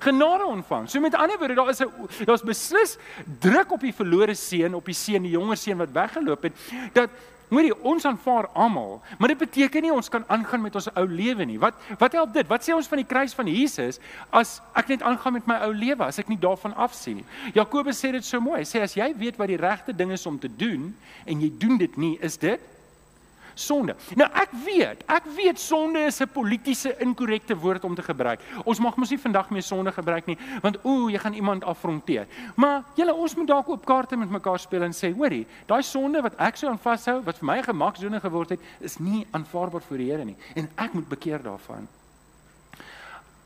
[0.00, 0.88] genade ontvang.
[0.88, 1.90] So met ander woorde, daar is 'n
[2.24, 2.96] daar's beslis
[3.40, 6.52] druk op die verlore seun, op die seun, die jonger seun wat weggeloop het,
[6.92, 7.10] dat
[7.50, 11.44] Hoorie, ons aanvaar almal, maar dit beteken nie ons kan aangaan met ons ou lewe
[11.44, 11.58] nie.
[11.58, 12.46] Wat wat help dit?
[12.46, 13.98] Wat sê ons van die kruis van Jesus
[14.30, 17.26] as ek net aangaan met my ou lewe, as ek nie daarvan afsien nie?
[17.54, 18.60] Jakobus sê dit so mooi.
[18.60, 20.92] Hy sê as jy weet wat die regte ding is om te doen
[21.26, 22.60] en jy doen dit nie, is dit
[23.60, 23.94] sonde.
[24.16, 28.40] Nou ek weet, ek weet sonde is 'n politieke inkorrekte woord om te gebruik.
[28.64, 32.26] Ons mag mos nie vandag meer sonde gebruik nie, want ooh, jy gaan iemand afronteer.
[32.56, 36.22] Maar julle ons moet dalk op kaarte met mekaar speel en sê, hoorie, daai sonde
[36.22, 39.98] wat ek so aan vashou, wat vir my gemaksone geword het, is nie aanvaarbaar vir
[39.98, 41.88] die Here nie en ek moet bekeer daarvan.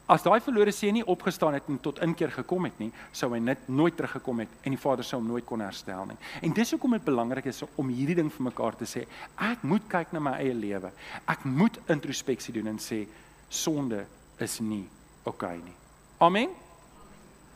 [0.04, 3.38] As daai verlore seun nie opgestaan het en tot inkeer gekom het nie, sou hy
[3.40, 6.18] net nooit teruggekom het en die Vader sou hom nooit kon herstel nie.
[6.44, 9.06] En dis hoekom dit belangrik is om hierdie ding vir mekaar te sê.
[9.40, 10.90] Ek moet kyk na my eie lewe.
[11.24, 13.06] Ek moet introspeksie doen en sê
[13.48, 14.02] sonde
[14.44, 14.82] is nie
[15.24, 15.76] oukei okay nie.
[16.20, 16.52] Amen.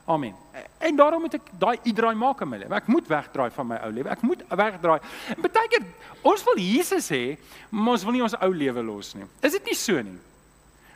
[0.09, 0.33] Amen.
[0.81, 2.79] En daarom moet ek daai uitdraai maak in my lewe.
[2.79, 4.09] Ek moet wegdraai van my ou lewe.
[4.09, 5.03] Ek moet wegdraai.
[5.37, 5.85] En baie keer
[6.25, 7.37] ons wil Jesus hê,
[7.69, 9.29] maar ons wil nie ons ou lewe los nie.
[9.45, 10.17] Is dit nie so nie?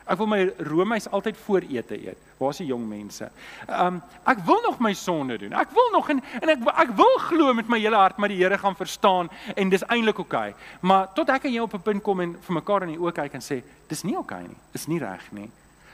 [0.03, 2.17] Ek wil my roomys altyd voor ete eet.
[2.37, 3.29] Waar is die jong mense?
[3.67, 5.53] Um ek wil nog my sonde doen.
[5.53, 8.41] Ek wil nog en en ek ek wil glo met my hele hart maar die
[8.43, 10.49] Here gaan verstaan en dis eintlik oukei.
[10.51, 10.79] Okay.
[10.81, 13.13] Maar tot ek en jy op 'n punt kom en vir mekaar in die oë
[13.13, 14.57] kyk en sê dis nie oukei okay nie.
[14.71, 15.49] Dis nie reg nie.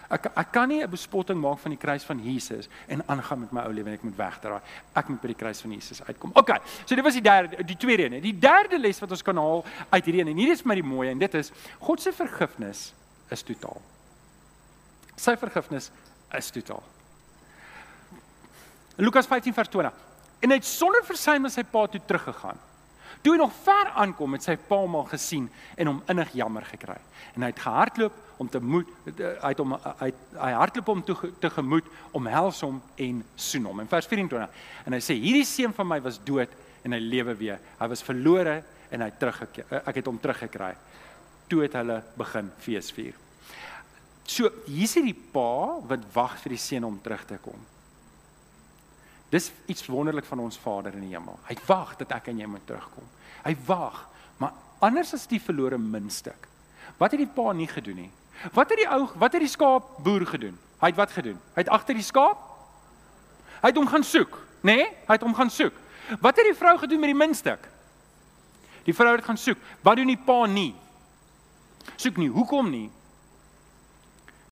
[0.10, 3.52] Ek ek kan nie 'n bespotting maak van die kruis van Jesus en aangaan met
[3.52, 4.62] my ou lewe en ek moet wegdraai.
[4.95, 6.32] Ek moet by die kruis van Jesus uitkom.
[6.34, 6.50] OK.
[6.86, 8.22] So dit was die derde die tweede een.
[8.22, 10.76] Die derde les wat ons kan haal uit hierdie een en hier is vir my
[10.76, 12.93] die mooi en dit is God se vergifnis
[13.30, 13.82] is totaal.
[15.19, 15.89] Sy vergifnis
[16.38, 16.84] is totaal.
[18.99, 20.08] Lukas 15 vers 20.
[20.39, 22.60] En hy het sonder versuim na sy pa toe teruggegaan.
[23.23, 26.63] Toe hy nog ver aankom het sy pa hom al gesien en hom innig jammer
[26.69, 26.95] gekry.
[27.36, 28.88] En hy het gehardloop om te moed
[29.19, 33.67] hy het hom hy hy hardloop hom toe te gemoed om hels hom en soen
[33.67, 33.84] hom.
[33.84, 36.53] In vers 24 en hy sê hierdie seun van my was dood
[36.88, 37.60] en hy lewe weer.
[37.82, 39.82] Hy was verlore en hy teruggekeer.
[39.84, 40.71] Ek het hom teruggekry.
[41.51, 43.29] Toe het hulle begin feesvier.
[44.30, 47.58] So hier's hierdie pa wat wag vir die seun om terug te kom.
[49.34, 51.38] Dis iets wonderlik van ons Vader in die hemel.
[51.50, 53.06] Hy wag dat ek en jy moet terugkom.
[53.44, 54.04] Hy wag,
[54.42, 54.54] maar
[54.86, 56.48] anders as die verlore muntstuk.
[57.02, 58.12] Wat het die pa nie gedoen nie?
[58.56, 60.56] Wat het die ou, wat het die skaap boer gedoen?
[60.80, 61.38] Hy het wat gedoen?
[61.54, 62.46] Hy het agter die skaap
[63.60, 64.76] Hy het hom gaan soek, nê?
[64.76, 64.86] Nee?
[65.08, 65.76] Hy het hom gaan soek.
[66.24, 67.65] Wat het die vrou gedoen met die muntstuk?
[68.86, 69.60] Die vrou het gaan soek.
[69.84, 70.72] Wat doen die pa nie?
[72.00, 72.30] Soek nie.
[72.32, 72.88] Hoekom nie?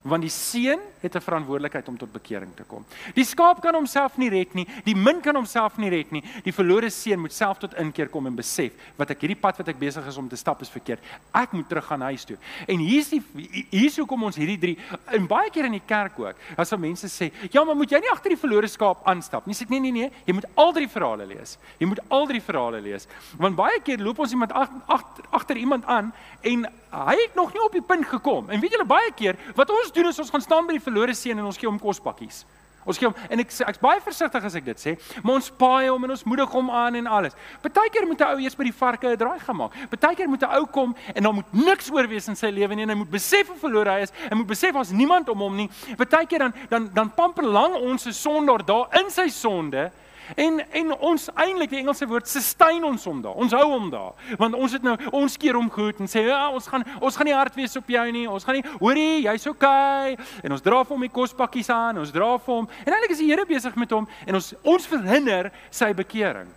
[0.08, 2.86] Want die seun het 'n verantwoordelikheid om tot bekering te kom.
[3.14, 6.24] Die skaap kan homself nie red nie, die min kan homself nie red nie.
[6.44, 9.68] Die verlore seun moet self tot inkeer kom en besef wat ek hierdie pad wat
[9.68, 11.00] ek besig is om te stap is verkeerd.
[11.34, 12.38] Ek moet terug gaan huis toe.
[12.68, 13.22] En hier's die
[13.70, 16.36] hier's hoekom ons hierdie drie en baie keer in die kerk ook.
[16.58, 19.54] As al mense sê, "Ja, maar moet jy nie agter die verlore skaap aanstap nie?"
[19.54, 21.58] Sê ek, "Nee, nee, nee, jy moet al drie verhale lees.
[21.80, 25.86] Jy moet al drie verhale lees." Want baie keer loop ons iemand agter agter iemand
[25.86, 28.50] aan en hy het nog nie op die punt gekom.
[28.50, 31.14] En weet julle baie keer wat ons doen is ons gaan staan by die verlore
[31.14, 32.46] seun en ons gee hom kospakkies.
[32.88, 35.90] Ons gee hom en ek ek's baie versigtig as ek dit sê, maar ons paai
[35.90, 37.36] hom en ons moedig hom aan en alles.
[37.62, 39.72] Partykeer moet 'n ou eers by die varke 'n draai gemaak.
[39.92, 42.84] Partykeer moet 'n ou kom en dan moet niks oor wees in sy lewe nie
[42.84, 45.56] en hy moet besef hoe verlore hy is en moet besef as niemand om hom
[45.56, 45.70] nie.
[45.98, 49.92] Partykeer dan dan dan pamper lang ons se sondaar daar in sy sonde
[50.36, 53.36] En en ons eintlik die Engelse woord sustain ons hom daar.
[53.40, 54.14] Ons hou hom daar.
[54.40, 57.30] Want ons het nou ons keer hom goed en sê ja, ons gaan ons gaan
[57.30, 58.26] nie hard wees op jou nie.
[58.30, 60.18] Ons gaan nie hoorie, jy's okay.
[60.44, 62.02] En ons dra vir hom die kospakkies aan.
[62.02, 62.70] Ons dra vir hom.
[62.86, 66.50] En eintlik is die Here besig met hom en ons ons verhinder sy bekering.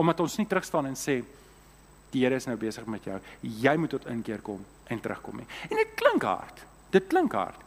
[0.00, 1.20] Omdat ons nie terug staan en sê
[2.10, 3.20] die Here is nou besig met jou.
[3.42, 5.48] Jy moet tot inkeer kom en terugkom nie.
[5.70, 6.64] En dit klink hard.
[6.90, 7.66] Dit klink hard.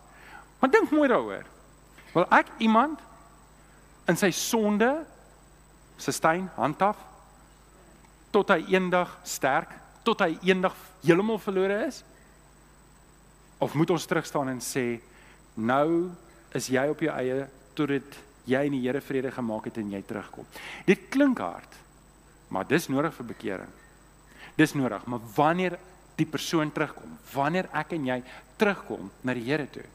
[0.59, 1.47] Maar dink mooi daaroor.
[2.13, 2.99] Wil ek iemand
[4.07, 4.91] in sy sonde
[6.03, 6.99] sustain handhaf
[8.33, 9.71] tot hy eendag sterk,
[10.03, 12.01] tot hy eendag heeltemal verlore is?
[13.61, 14.97] Of moet ons terug staan en sê
[15.55, 16.09] nou
[16.57, 17.45] is jy op jou eie
[17.77, 20.47] tot dit jy in die Here vrede gemaak het en jy terugkom.
[20.87, 21.79] Dit klink hard,
[22.51, 23.71] maar dis nodig vir bekering.
[24.59, 25.77] Dis nodig, maar wanneer
[26.19, 28.19] die persoon terugkom, wanneer ek en jy
[28.59, 29.85] terugkom na die Here toe,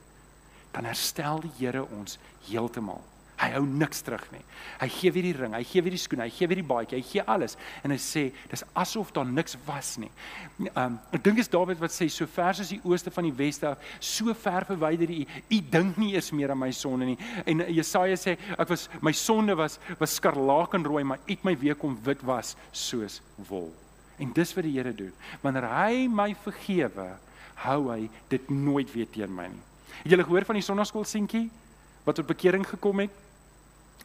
[0.73, 2.19] dan herstel die Here ons
[2.49, 3.03] heeltemal.
[3.49, 4.43] Hy hou niks terug nie.
[4.83, 6.99] Hy gee weer die ring, hy gee weer die skoene, hy gee weer die baadjie,
[7.01, 10.11] hy gee alles en hy sê dis asof daar niks was nie.
[10.75, 13.71] Um ek dink is Dawid wat sê so ver as die ooste van die weste
[13.71, 17.17] af, so ver verwyder u, u dink nie eers meer aan my sonde nie.
[17.49, 21.79] En Jesaja sê ek was my sonde was was skarlakenrooi, maar u het my weer
[21.79, 23.71] kom wit was soos wol.
[24.21, 25.15] En dis wat die Here doen.
[25.41, 27.09] Wanneer hy my vergewe,
[27.65, 29.65] hou hy dit nooit weer teen my nie.
[30.03, 31.47] Het julle gehoor van die sonnaskool seentjie
[32.05, 33.25] wat tot bekering gekom het?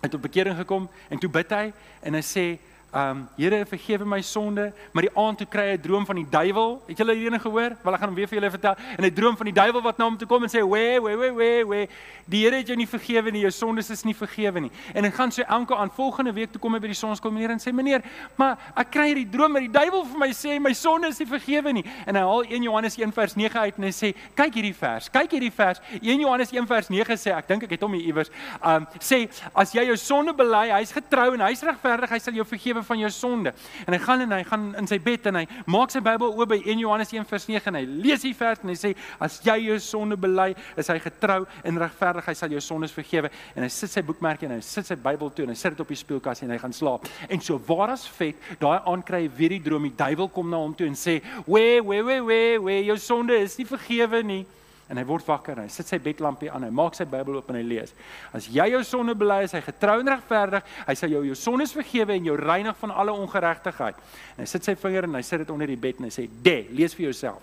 [0.02, 1.72] Hy het tot bekering gekom en toe bid hy
[2.04, 2.46] en hy sê
[2.94, 6.28] Um Here vergewe my sonde, maar die aand toe kry hy 'n droom van die
[6.30, 6.82] duiwel.
[6.88, 7.76] Het julle hierdie gehoor?
[7.84, 8.76] Wel ek gaan hom weer vir julle vertel.
[8.98, 11.18] En hy droom van die duiwel wat na hom toe kom en sê: "Wee, wee,
[11.18, 11.90] wee, wee, wee.
[12.26, 13.42] Die Here het jou nie vergewe nie.
[13.42, 16.62] Jou sondes is nie vergewe nie." En hy gaan so elke aan volgende week toe
[16.62, 18.02] kom by die sonskool meneer en sê: "Meneer,
[18.36, 21.28] maar ek kry hierdie droom maar die duiwel vir my sê my sonde is nie
[21.28, 24.54] vergewe nie." En hy haal 1 Johannes 1 vers 9 uit en hy sê: "Kyk
[24.54, 25.10] hierdie vers.
[25.10, 25.82] Kyk hierdie vers.
[26.02, 29.24] 1 Johannes 1 vers 9 sê, ek dink ek het hom hier iewers, um sê
[29.56, 33.00] as jy jou sonde bely, hy's getrou en hy's regverdig, hy sal jou vergewe van
[33.00, 33.54] jou sonde."
[33.88, 36.50] En hy gaan en hy gaan in sy bed en hy maak sy Bybel oop
[36.50, 39.40] by 1 Johannes 1 vers 9 en hy lees die vers en hy sê as
[39.44, 43.32] jy jou sonde bely, is hy getrou en regverdig, hy sal jou sondes vergewe.
[43.56, 45.82] En hy sit sy boekmerkie en hy sit sy Bybel toe en hy sit dit
[45.82, 47.10] op die speelkas en hy gaan slaap.
[47.30, 50.50] En so waar as vet, daai aand kry hy weer die droom, die duiwel kom
[50.52, 54.24] na hom toe en sê: "Wee, wee, wee, wee, wee, jou sonde is nie vergewe
[54.24, 54.46] nie."
[54.94, 57.48] En hy word wakker en hy sit sy bedlampie aan, hy maak sy Bybel oop
[57.50, 57.96] en hy lees.
[58.38, 61.74] As jy jou sonde bely, is hy getrou en regverdig, hy sal jou jou sondes
[61.74, 63.98] vergewe en jou reinig van alle ongeregtigheid.
[64.36, 66.28] En hy sit sy vinger en hy sit dit onder die bed en hy sê:
[66.30, 67.42] "De, lees vir jouself."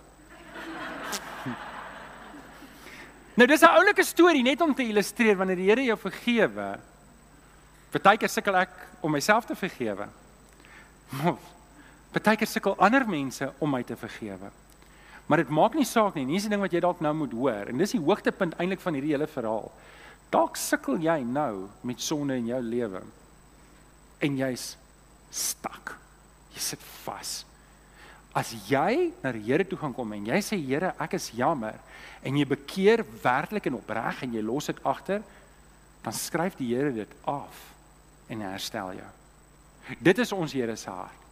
[3.42, 6.70] nou dis 'n oulike storie net om te illustreer wanneer die Here jou vergewe.
[7.90, 8.70] Partykeer sukkel ek
[9.02, 10.06] om myself te vergewe.
[12.14, 14.50] Partykeer sukkel ander mense om my te vergewe.
[15.30, 16.26] Maar dit maak nie saak nie.
[16.26, 18.96] Dis die ding wat jy dalk nou moet hoor en dis die hoogtepunt eintlik van
[18.98, 19.70] hierdie hele verhaal.
[20.34, 23.04] Dalk sukkel jy nou met sonde in jou lewe.
[24.26, 24.72] En jy's
[25.30, 25.94] stak.
[26.56, 27.36] Jy sit vas.
[28.34, 31.78] As jy na die Here toe gaan kom en jy sê Here, ek is jammer
[32.26, 35.22] en jy bekeer werklik en opreg en jy los dit agter,
[36.04, 37.64] dan skryf die Here dit af
[38.30, 39.10] en herstel jou.
[39.98, 41.26] Dit is ons Here se hart.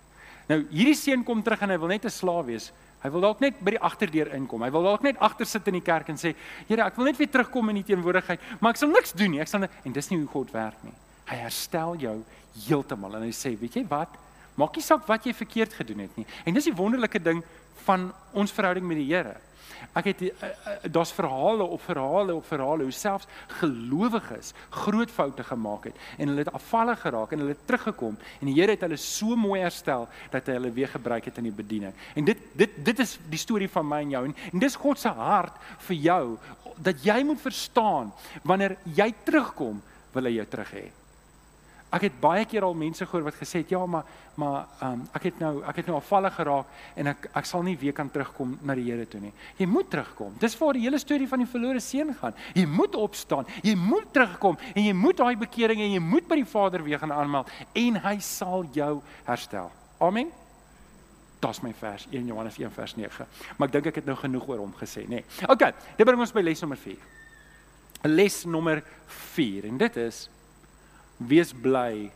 [0.49, 2.73] Nou hierdie seun kom terug en hy wil net 'n slaaf wees.
[2.99, 4.65] Hy wil dalk net by die agterdeur inkom.
[4.67, 6.35] Hy wil dalk net agter sit in die kerk en sê,
[6.67, 9.41] "Here, ek wil net weer terugkom in die teenwoordigheid, maar ek sal niks doen nie.
[9.41, 10.95] Ek sal en dis nie hoe God werk nie.
[11.27, 12.25] Hy herstel jou
[12.67, 14.09] heeltemal en hy sê, "Weet jy wat?
[14.57, 17.45] Maak nie saak wat jy verkeerd gedoen het nie." En dis die wonderlike ding
[17.85, 19.37] van ons verhouding met die Here.
[19.99, 23.27] Ek het uh, uh, daar's verhale op verhale op verhale hoe selfs
[23.61, 28.51] gelowiges groot foute gemaak het en hulle het afvallig geraak en hulle het teruggekom en
[28.51, 31.55] die Here het hulle so mooi herstel dat hy hulle weer gebruik het in die
[31.55, 31.95] bediening.
[32.15, 35.01] En dit dit dit is die storie van my en jou en, en dis God
[35.01, 36.25] se hart vir jou
[36.77, 39.83] dat jy moet verstaan wanneer jy terugkom
[40.15, 40.87] wil hy jou terug hê.
[41.89, 44.05] Ek het baie keer al mense gehoor wat gesê het ja, maar
[44.39, 46.67] maar um, ek het nou ek het nou afvallig geraak
[47.01, 49.33] en ek ek sal nie weer kan terugkom na die Here toe nie.
[49.59, 50.37] Jy moet terugkom.
[50.39, 52.37] Dis waar die hele storie van die verlore seun gaan.
[52.55, 53.49] Jy moet opstaan.
[53.67, 57.03] Jy moet terugkom en jy moet daai bekering en jy moet by die Vader weer
[57.03, 59.73] gaan aanmeld en hy sal jou herstel.
[59.99, 60.31] Amen.
[61.43, 63.27] Dis my vers 1 Johannes 1 vers 9.
[63.57, 65.23] Maar ek dink ek het nou genoeg oor hom gesê, nê.
[65.23, 65.51] Nee.
[65.51, 67.07] OK, dit bring ons by les nommer 4.
[68.07, 68.83] Les nommer
[69.35, 70.27] 4 en dit is
[71.19, 72.11] Wees bly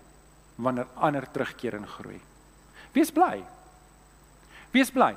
[0.62, 2.20] wanneer ander terugkeer en groei.
[2.92, 3.42] Wees bly.
[4.70, 5.14] Wees bly.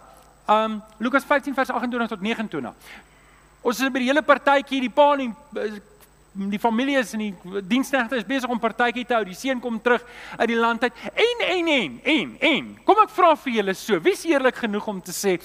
[0.50, 2.74] Um Lukas 15 vers 28 tot 29.
[3.66, 5.82] Ons is by die hele partytjie, die pa en die
[6.36, 9.24] die familie is in die diensknegte is besig om partytjie te hou.
[9.24, 10.04] Die seun kom terug
[10.36, 10.98] uit die land uit.
[11.14, 12.68] En en en en en.
[12.88, 15.38] Kom ek vra vir julle so, wie's eerlik genoeg om te sê,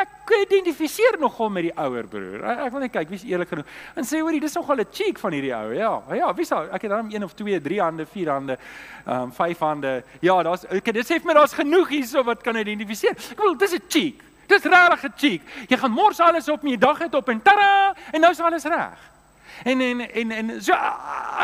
[0.00, 3.66] "Ek identifiseer nogal met die ouer broer." Ek wil net kyk wie's eerlik genoeg.
[3.94, 5.72] En sê hoorie, dis nogal 'n cheek van hierdie ou.
[5.74, 6.70] Ja, ja, wie's al?
[6.72, 8.58] Ek het dan een of twee, drie hande, vier hande,
[9.06, 10.02] ehm um, vyf hande.
[10.20, 13.16] Ja, daar's okay, dit sê vir my daar's genoeg hierso wat kan identifiseer.
[13.16, 14.22] Ek bedoel, dis 'n cheek.
[14.46, 15.42] Dis regtig 'n cheek.
[15.68, 18.64] Jy gaan mors alles op, my dag het op en tada, en nou is alles
[18.64, 19.17] reg.
[19.64, 20.72] En en en en so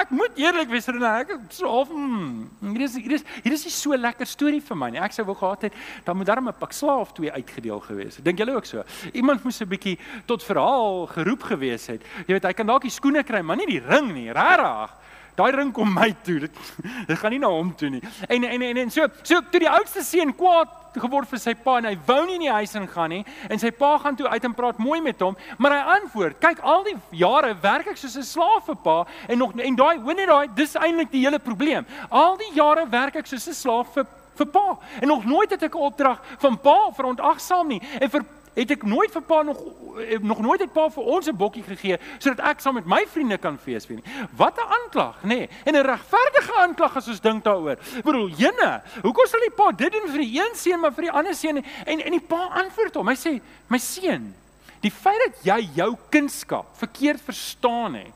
[0.01, 3.65] ek moet eerlik wees Rene, ek so half hmm, hier is hier is hier is
[3.65, 5.03] nie so lekker storie vir my nie.
[5.03, 8.25] Ek sou wou gehad het dan moet daar 'n pak slaaf twee uitgedeel gewees het.
[8.25, 8.83] Dink julle ook so?
[9.13, 12.03] Iemand moes 'n bietjie tot verhaal geroep gewees het.
[12.27, 14.31] Jy weet hy kan dalk die skoene kry, maar nie die ring nie.
[14.33, 14.91] Regtig.
[15.35, 16.39] Daai ring kom my toe.
[16.47, 16.59] Dit
[17.09, 18.03] dit gaan nie na hom toe nie.
[18.29, 21.79] En en en, en so so toe die oudste seun kwaad geword vir sy pa
[21.81, 24.45] en hy wou nie in die huis ingaan nie en sy pa gaan toe uit
[24.47, 28.17] en praat mooi met hom, maar hy antwoord: "Kyk, al die jare werk ek soos
[28.17, 31.39] 'n slaaf vir pa en nog en daai hoor net daai dis eintlik die hele
[31.39, 31.87] probleem.
[32.11, 35.63] Al die jare werk ek soos 'n slaaf vir vir pa en nog nooit het
[35.63, 39.61] ek 'n opdrag van pa verontagsaam nie en vir het ek nooit vir pa nog
[39.99, 43.07] eh, nog nooit het pa vir ons 'n bokkie gegee sodat ek saam met my
[43.07, 44.27] vriende kan fees vier nie.
[44.37, 45.27] Wat 'n aanklag, nê?
[45.27, 45.49] Nee.
[45.65, 47.79] En 'n regverdige aanklag as ons dink daaroor.
[48.05, 51.13] Bedoel, jene, hoekom sal die pa dit doen vir die een seun maar vir die
[51.13, 53.09] ander seun en en die pa antwoord hom.
[53.09, 54.35] Hy sê, "My seun,
[54.81, 58.13] die feit dat jy jou kindskap verkeerd verstaan het,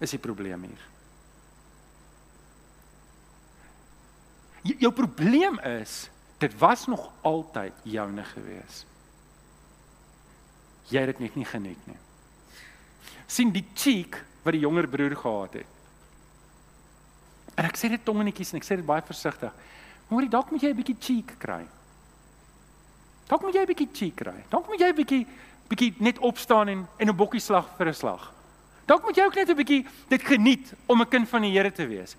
[0.00, 0.84] is die probleem hier."
[4.62, 8.84] Jou probleem is Dit was nog altyd joune gewees.
[10.88, 11.96] Jy het dit net nie geniet nie.
[13.26, 15.66] sien die cheek wat die jonger broer gehad het.
[17.58, 19.50] En ek sê dit tongenetjies en ek sê dit baie versigtig.
[20.06, 21.66] Hoorie, dalk moet jy 'n bietjie cheek kry.
[23.26, 24.44] Dalk moet jy 'n bietjie cheek kry.
[24.48, 25.26] Dalk moet jy 'n bietjie
[25.68, 28.32] bietjie net opstaan en en 'n bokkie slag vir 'n slag.
[28.86, 31.72] Dalk moet jy ook net 'n bietjie dit geniet om 'n kind van die Here
[31.72, 32.16] te wees.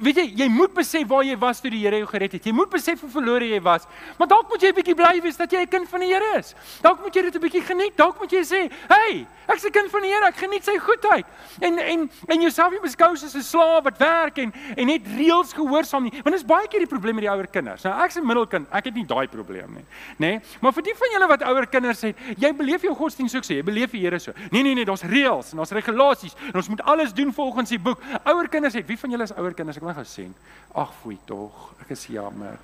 [0.00, 2.44] Weet jy, jy moet besef waar jy was toe die Here jou gered het.
[2.44, 3.84] Jy moet besef hoe verlore jy was.
[4.18, 6.38] Maar dalk moet jy 'n bietjie bly wees dat jy 'n kind van die Here
[6.38, 6.54] is.
[6.80, 7.96] Dalk moet jy dit 'n bietjie geniet.
[7.96, 10.26] Dalk moet jy sê, "Hey, ek's 'n kind van die Here.
[10.26, 11.26] Ek geniet sy goedheid."
[11.60, 15.52] En en en jouself nie beskou as 'n slaaf wat werk en en net reëls
[15.52, 16.12] gehoorsaam nie.
[16.12, 17.82] Want dit is baie keer die probleem met die ouer kinders.
[17.82, 18.66] Nou ek's 'n middelkind.
[18.72, 19.84] Ek het nie daai probleem nie,
[20.16, 20.38] nê?
[20.38, 20.40] Nee?
[20.60, 23.62] Maar vir die van julle wat ouer kinders het, jy beleef jou godsdienst so, jy
[23.62, 24.32] beleef die Here so.
[24.50, 27.68] Nee, nee, nee, daar's reëls en daar's regulasies regulasies en ons moet alles doen volgens
[27.68, 28.02] die boek.
[28.24, 29.76] Ouer kinders het, wie van julle is ouer kinders?
[29.76, 30.32] Ek wil gou sien.
[30.74, 31.74] Ag, foei tog.
[31.82, 32.58] Ek is jammer.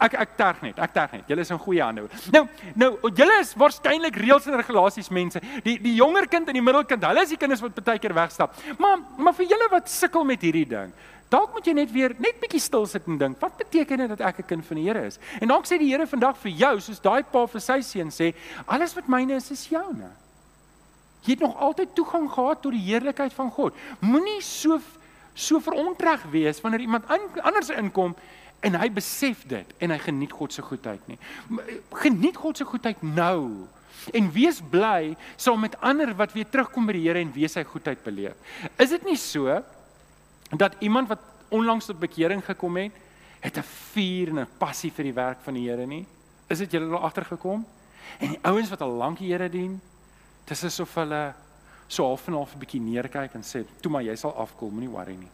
[0.00, 1.24] Ek ek terg net, ek terg net.
[1.28, 2.06] Julle is in goeie hande.
[2.32, 5.42] Nou, nou julle is waarskynlik reëls en regulasies mense.
[5.66, 8.56] Die die jonger kind en die middelkind, hulle is die kinders wat baie keer wegstap.
[8.78, 10.94] Maar maar vir julle wat sukkel met hierdie ding,
[11.28, 14.24] dalk moet jy net weer net bietjie stil sit en dink, wat beteken dit dat
[14.32, 15.18] ek 'n kind van die Here is?
[15.40, 18.34] En dalk sê die Here vandag vir jou, soos daai pa vir sy seun sê,
[18.66, 20.08] alles wat myne is, is joune.
[21.24, 23.76] Jy het nog altyd toegang gehad tot die heerlikheid van God.
[24.00, 24.80] Moenie so
[25.34, 27.08] so verontreg wees wanneer iemand
[27.42, 28.14] anders inkom
[28.64, 31.18] en hy besef dit en hy geniet God se goedheid nie.
[31.90, 33.66] Geniet God se goedheid nou
[34.14, 37.64] en wees bly saam met ander wat weer terugkom by die Here en wees sy
[37.66, 38.36] goedheid beleef.
[38.78, 39.58] Is dit nie so
[40.54, 41.22] dat iemand wat
[41.54, 42.92] onlangs tot bekering gekom het,
[43.40, 46.06] het 'n vuur en 'n passie vir die werk van die Here nie?
[46.48, 47.66] Is dit julle al agtergekom?
[48.18, 49.80] En die ouens wat al lank die Here dien,
[50.48, 51.22] Dis asof hulle
[51.88, 54.90] so half en half 'n bietjie neerkyk en sê, "Toe maar jy sal afkoel, moenie
[54.90, 55.30] worry nie."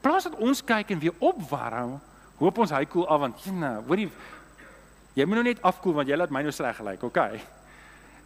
[0.00, 2.00] Plaas dat ons kyk en weer opwarm,
[2.38, 4.10] hoop ons hy koel af want nee, hoorie
[5.14, 7.40] jy moet nou net afkoel want jy laat my nou sleg gelyk, okay?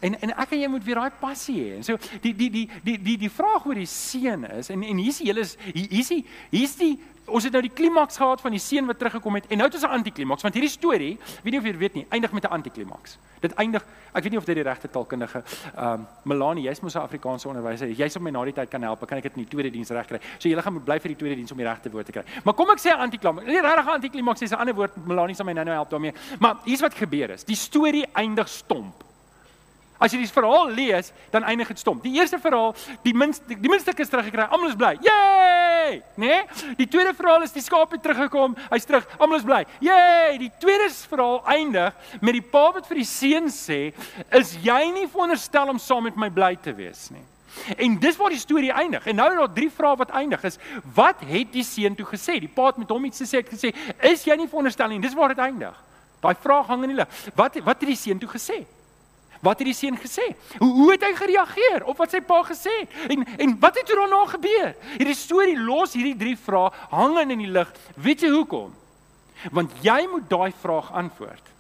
[0.00, 1.76] En en ek en jy moet weer daai passie hê.
[1.76, 5.02] En so die die die die die die vraag oor die seun is en en
[5.02, 8.88] hier's hele hier's die hier's die ons het nou die klimaks gehad van die seun
[8.88, 11.64] wat teruggekom het en nou het ons 'n antiklimaks want hierdie storie, weet nie of
[11.64, 13.18] jy weet nie, eindig met 'n antiklimaks.
[13.40, 15.42] Dit eindig, ek weet nie of dit die regte taalkundige
[15.76, 17.88] ehm um, Melanie, jy's mos 'n Afrikaanse onderwyser.
[17.88, 19.07] Jy sal my na die tyd kan help.
[19.07, 20.20] Kan ek dit in die tweede diens regkry?
[20.38, 22.24] So jy gaan moet bly vir die tweede diens om die regte woord te kry.
[22.44, 23.46] Maar kom ek sê antiklimaks.
[23.46, 25.07] Nie regtig antiklimaks is 'n ander woord.
[25.07, 26.12] Melanie sal my nou nou help daarmee.
[26.38, 27.44] Maar hier's wat gebeur is.
[27.44, 29.04] Die storie eindig stomp.
[30.05, 32.01] As jy die verhaal lees, dan eindig dit stom.
[32.05, 32.75] Die eerste verhaal,
[33.07, 34.45] die minste die, minste is teruggekry.
[34.53, 34.93] Almal is bly.
[35.01, 36.03] Yay!
[36.21, 36.27] Né?
[36.27, 36.75] Nee?
[36.77, 38.57] Die tweede verhaal is die skaap het teruggekom.
[38.69, 39.07] Hy's terug.
[39.17, 39.62] Almal is bly.
[39.85, 40.37] Yay!
[40.43, 43.95] Die tweede verhaal eindig met die pa wat vir die seun sê,
[44.31, 47.25] "Is jy nie veronderstel om saam met my bly te wees nie?"
[47.79, 49.07] En dis waar die storie eindig.
[49.07, 50.59] En nou is daar drie vrae wat eindig is.
[50.95, 52.40] Wat het die seun toe gesê?
[52.40, 55.14] Die pa het met hom iets gesê, het gesê, "Is jy nie veronderstel nie?" Dis
[55.14, 55.83] waar dit eindig.
[56.21, 57.09] Daai vraag hang in die lug.
[57.35, 58.67] Wat wat het die seun toe gesê?
[59.44, 60.24] Wat het die seun gesê?
[60.59, 62.94] Hoe hoe het hy gereageer op wat sy pa gesê het?
[63.12, 64.74] En en wat het daarna gebeur?
[64.96, 67.72] Hierdie storie los hierdie drie vrae hangend in die lug.
[67.96, 68.72] Weet jy hoekom?
[69.52, 71.50] Want jy moet daai vraag antwoord.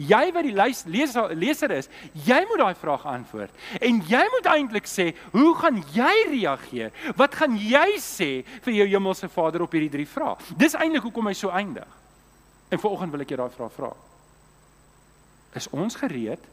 [0.00, 1.90] Jy wat die leser leser is,
[2.26, 3.52] jy moet daai vraag antwoord.
[3.78, 6.90] En jy moet eintlik sê, hoe gaan jy reageer?
[7.18, 8.30] Wat gaan jy sê
[8.64, 10.34] vir jou hemelse Vader op hierdie drie vrae?
[10.56, 12.00] Dis eintlik hoekom hy so eindig.
[12.72, 13.92] En vanoggend wil ek jou daai vraag vra.
[15.54, 16.50] Is ons gereed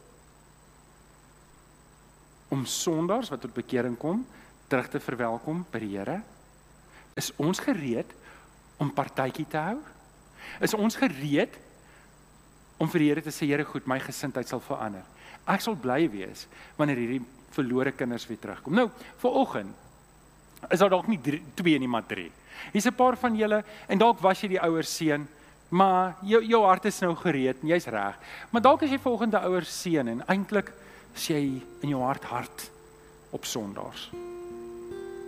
[2.52, 4.26] om sondaars wat tot bekering kom
[4.72, 6.20] terug te verwelkom by die Here?
[7.20, 8.12] Is ons gereed
[8.80, 9.78] om partytjie te hou?
[10.64, 11.56] Is ons gereed
[12.82, 15.06] om vir die Here te sê Here goed, my gesindheid sal verander.
[15.50, 16.46] Ek sal bly wees
[16.78, 18.76] wanneer hierdie verlore kinders weer terugkom.
[18.78, 18.88] Nou,
[19.22, 22.30] vir oggend is daar dalk nie 2 nie, maar 3.
[22.74, 25.28] Hier's 'n paar van julle en dalk was jy die ouer seun,
[25.70, 28.16] maar jou jou hart is nou gereed en jy's reg.
[28.52, 30.72] Maar dalk is jy volgende ouer seun en eintlik
[31.14, 31.42] as jy
[31.82, 32.68] in jou hart hart
[33.32, 34.10] op sondaars.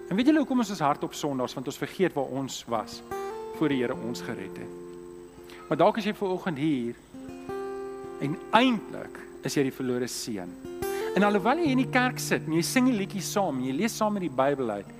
[0.10, 3.02] En weet julle hoekom ons ons hart op sondaars want ons vergeet waar ons was
[3.58, 4.80] voor die Here ons gered het.
[5.70, 6.98] Maar dalk is jy ver oggend hier
[8.24, 10.52] en eintlik is jy die verlore seun.
[11.14, 13.96] En alhoewel jy in die kerk sit en jy sing die liedjies saam, jy lees
[13.98, 14.92] saam met die Bybel uit,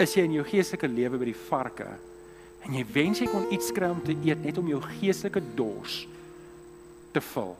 [0.00, 1.88] is jy in jou geestelike lewe by die varke
[2.66, 6.02] en jy wens jy kon iets kry om te eet net om jou geestelike dors
[7.14, 7.54] te vul.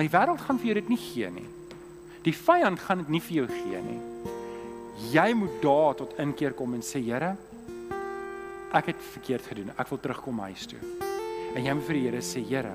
[0.00, 1.48] Maar die wêreld gaan vir jou dit nie gee nie.
[2.24, 3.98] Die vyand gaan dit nie vir jou gee nie.
[5.12, 7.34] Jy moet daar tot inkeer kom en sê Here,
[8.72, 9.74] ek het verkeerd gedoen.
[9.76, 10.80] Ek wil terugkom huis toe.
[11.52, 12.72] En jy moet vir die Here sê Here,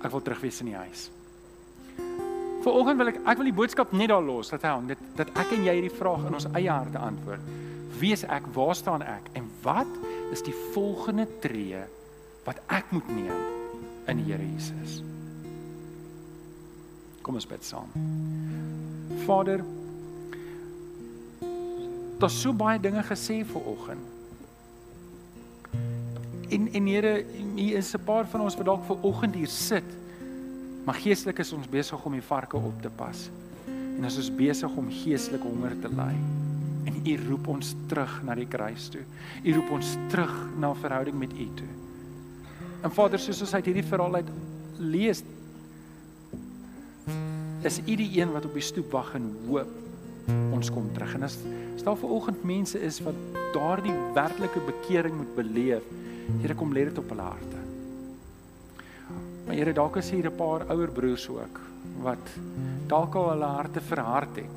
[0.00, 1.04] ek wil terug wees in die huis.
[2.64, 5.36] Vanoggend wil ek ek wil die boodskap net daar los dat hy hang dit dat
[5.44, 7.54] ek en jy hierdie vraag in ons eie harte antwoord.
[8.00, 8.48] Wie is ek?
[8.56, 9.28] Waar staan ek?
[9.36, 10.00] En wat
[10.32, 11.84] is die volgende tree
[12.48, 13.48] wat ek moet neem
[14.08, 15.02] in die Here Jesus?
[17.22, 17.92] Kom ons bid saam.
[19.26, 19.64] Vader,
[22.20, 24.02] Daar's so baie dinge gesê vir oggend.
[26.52, 27.24] En en Here,
[27.56, 29.84] hier is 'n paar van ons wat dalk ver oggend hier sit.
[30.84, 33.30] Maar geestelik is ons besig om die varke op te pas.
[33.68, 36.14] En ons is besig om geestelik honger te ly.
[36.84, 39.02] En U roep ons terug na die kruis toe.
[39.44, 41.72] U roep ons terug na verhouding met U toe.
[42.82, 44.28] En Vader, soos ons uit hierdie verhaal uit
[44.78, 45.22] lees,
[47.62, 49.78] is U die een wat op die stoep wag en hoop
[50.54, 51.14] ons kom terug.
[51.14, 51.36] En as
[51.80, 53.16] stel vir oggend mense is wat
[53.54, 55.96] daardie werklike bekering moet beleef,
[56.30, 57.60] Here kom lê dit op hulle harte.
[59.46, 61.60] Maar Here, dalk is hier 'n paar ouer broers ook
[62.02, 62.24] wat
[62.86, 64.56] dalk al hulle harte verhard het.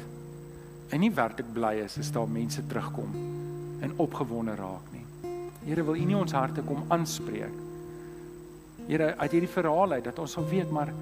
[0.90, 3.10] En nie werklik bly is as daar mense terugkom
[3.82, 5.06] en opgewonde raak nie.
[5.66, 7.58] Here, wil U nie ons harte kom aanspreek?
[8.88, 10.94] Here, uit hierdie verhaal uit dat ons sal weet maar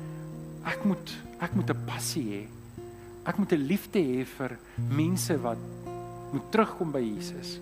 [0.64, 2.44] ek moet ek moet 'n passie hê.
[3.26, 4.58] Ek moet 'n liefde hê vir
[4.90, 5.58] mense wat
[6.32, 7.60] moet terugkom by Jesus.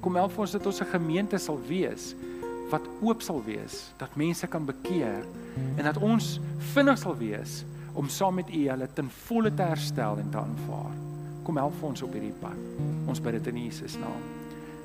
[0.00, 2.14] Kom help ons dat ons 'n gemeente sal wees
[2.70, 5.24] wat oop sal wees, dat mense kan bekeer
[5.76, 6.40] en dat ons
[6.74, 10.94] vinnig sal wees om saam met U hulle ten volle te herstel en te aanvaar.
[11.42, 12.58] Kom help ons op hierdie pad.
[13.06, 14.22] Ons bid dit in Jesus naam.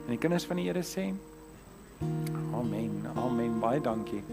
[0.05, 1.13] En die kinders van die Here sê:
[2.53, 3.01] Amen.
[3.15, 3.59] Amen.
[3.59, 4.23] Baie dankie.